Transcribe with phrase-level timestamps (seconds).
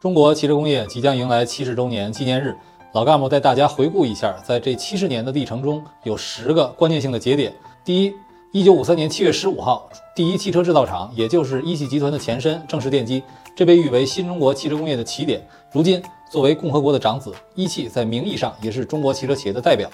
[0.00, 2.56] 中国汽车工业即将迎来七十周年纪念日，
[2.92, 7.52] 老干部带大家回顾一下，在这七十年的历程中，有十个关键性的节点。
[7.84, 8.14] 第一，
[8.52, 13.20] 一九五三年七月十五号，第一汽车制造厂，也就是一汽集团的前身，正式奠基，
[13.56, 15.44] 这被誉为新中国汽车工业的起点。
[15.72, 19.90] 如今，作为共和国的长子，一汽在名义上也是中国汽车企业的代表。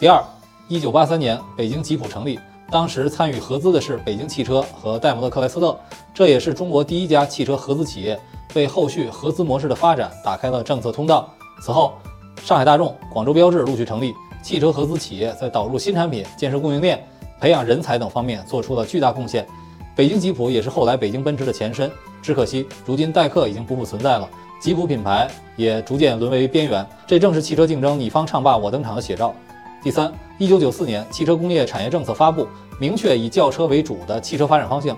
[0.00, 0.24] 第二，
[0.66, 2.40] 一九八三年，北京吉普成立，
[2.70, 5.78] 当时参与合资的是北京汽车和戴姆勒克莱斯勒，
[6.14, 8.18] 这也是中国第一家汽车合资企业。
[8.54, 11.28] 为后续合资模式的发展打开了政策通道。
[11.60, 11.94] 此后，
[12.42, 17.04] 上海大众、广州标志陆续成立，汽车合资企业在导入新产品、建设供应链、
[17.40, 19.46] 培养人才等方面做出了巨大贡献。
[19.94, 21.90] 北京吉普也是后来北京奔驰的前身，
[22.22, 24.28] 只可惜如今代客已经不复存在了，
[24.60, 26.84] 吉普品牌也逐渐沦为边缘。
[27.06, 29.34] 这正是汽车竞争你方唱罢我登场的写照。
[29.82, 32.46] 第三，一九九四年汽车工业产业政策发布，
[32.80, 34.96] 明确以轿车为主的汽车发展方向。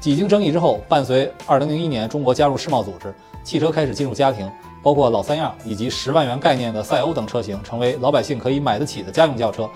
[0.00, 3.14] 几经争议之后，伴随2001年中国加入世贸组织，
[3.44, 4.50] 汽车开始进入家庭，
[4.82, 9.68] 包括老三样以及十万元概念的赛欧等车型，成为老百姓可以买得起的家用轿车。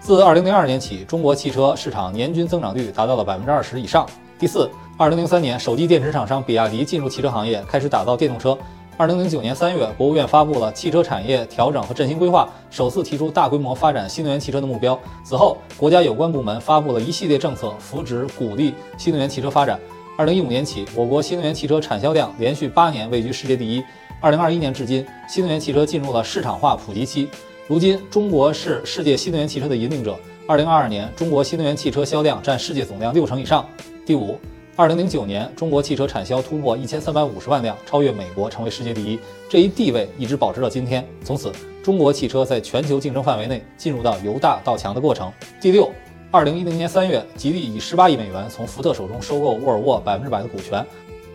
[0.00, 4.06] 自2002年起，中国汽车市场年均增长率达到了百分之二十以上。
[4.38, 8.56] 第四，2003年，手机电池厂商比亚迪进入汽车行业，开始打造电动车。
[8.98, 14.98] 二零零九年三月，国务院发布了汽车产业调整和振兴规划，首次提出大规模发展新能源汽车的目标。
[15.22, 19.78] 此后，国家有关部门发布了一系列政策，扶植鼓励新能源汽车发展。
[20.16, 23.84] 二零一五年起，我国新能源汽车产销量连续八年位居世界第一。
[24.18, 27.28] 二零二一年至今，新能源汽车进入了市场化普及期。
[27.68, 30.16] 如今，中国是世界新能源汽车的引领者。
[30.48, 33.62] 二零二二年，中国新能源汽车销量占世界总量六成以上。
[34.06, 34.38] 第五。
[34.78, 39.18] 二零零九年，中国汽车产销突破一千三百五十万辆，超越美国，成为世界第一。
[39.48, 41.02] 这一地位一直保持到今天。
[41.24, 41.50] 从此，
[41.82, 45.32] 中国汽车在全球竞争范围内进入到由大到强的过程。
[45.62, 45.90] 第六，
[46.30, 50.84] 二零一零年三月，吉利以十八亿美元从福特手中收购沃尔沃百分之百的股权。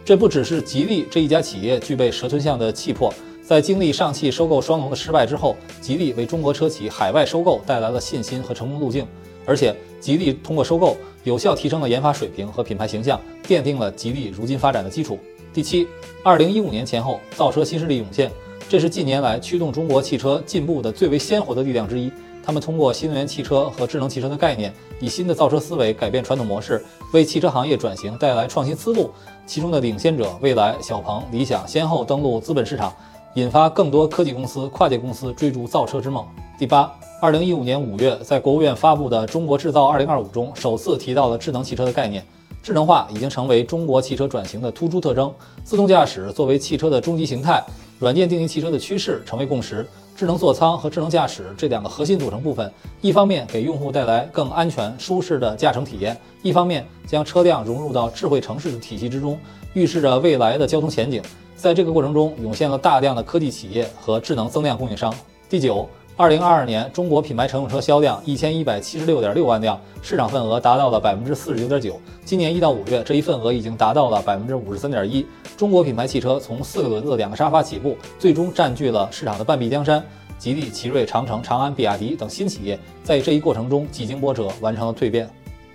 [0.06, 9.04] 这不只是吉利这一家企业具备蛇吞象的气魄，在经历上汽收购双龙的失败之后，吉利为中国车企海外收购带来了信心和成功路径。
[9.48, 15.20] 而且，吉利通过收购，有效提升了研发水平和品牌形象，奠定了吉利如今发展的基础。
[15.54, 15.88] 第七，
[16.24, 18.32] 二零一五年前后，造车新势力涌现，
[18.68, 22.12] 这是近年来驱动中国汽车进步的最为鲜活的力量之一。
[22.44, 26.84] 他们通过新能源汽车和智能汽车的概念，以新的造车思维改变传统模式，
[27.14, 29.12] 为汽车行业转型带来创新思路。
[29.46, 32.92] 其中的领先者，蔚来、小鹏、理想先后登陆资本市场，
[33.36, 36.26] 引发更多科技公司、跨界公司追逐造车之梦。
[36.58, 36.92] 第八。
[37.22, 42.26] 二零一五年五月，在国务院发布的《中国制造二零二五》中，首次提到了智能汽车的概念。
[42.64, 45.32] 智能化已经成为中国汽车转型的突出特征。
[45.64, 47.64] 自动驾驶作为汽车的终极形态，
[48.00, 49.88] 软件定义汽车的趋势成为共识。
[50.16, 52.72] 智能座舱和智能驾驶这两个核心组成部分，
[53.02, 59.38] 一方面给用户带来更安全舒适的驾乘体验，一方面将车辆融入到智慧城市的体系之中，
[59.74, 61.22] 预示着未来的交通前景。
[61.62, 65.14] 在这个过程中，涌现了大量的科技企业和智能增量供应商。
[65.48, 65.88] 第九。
[66.18, 72.00] 二零二二年，中国品牌乘用车销量一千一百七十六点六万辆，市场份额达到了百分之四十九点九。
[72.26, 75.26] 今年一到五月，这一份额已经达到了百分之五十三点一。
[75.58, 80.04] 中国品牌汽车从四个轮子、两个沙发起步，最终占据了市场的半壁江山。
[80.38, 85.28] 吉利、奇瑞、长城、长安、比亚迪等新企业在这一过程中几经波折，完成了蜕变。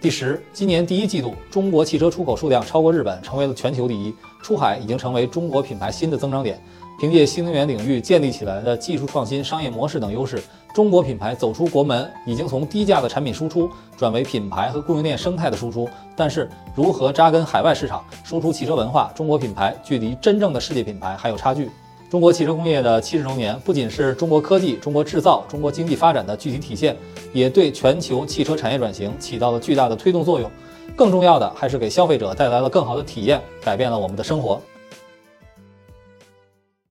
[0.07, 4.15] 第十，今年第一季度，中国汽车出口数量超过日本，成为了全球第一。
[4.41, 6.63] 出海已经成为中国品牌新的增长点。
[7.01, 10.41] 凭借新能源领域建立起来的技术创新、商业模式等优势，
[10.73, 15.89] 中国品牌走出国门，已经从低价的产品输出转为品牌和供应链生态的输出。
[16.15, 21.69] 但是，如何扎根海外市场，输出汽车文化，中国品牌距离真正的世界品牌还有差距。
[22.09, 26.97] 中国汽车工业的七十周年，不仅是中国科技、中国制造、中国经济发展的具体体现，
[27.33, 30.49] 也对全球汽车产业转型起到了巨大的推动作用。
[30.95, 34.63] 更重要的，还是给消费者带来了更好的体验，改变了我们的生活。